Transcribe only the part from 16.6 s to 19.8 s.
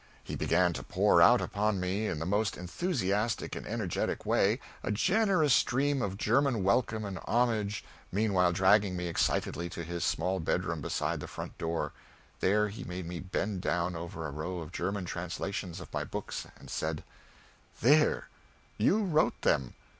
said, "There you wrote them!